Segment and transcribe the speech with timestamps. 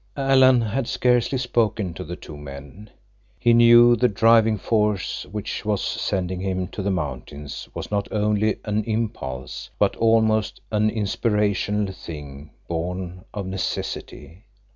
[0.17, 2.89] Alan had scarcely spoken to the two men.
[3.37, 8.55] He knew the driving force which was sending him to the mountains was not only
[8.65, 14.45] an impulse, but almost an inspirational thing born of necessity.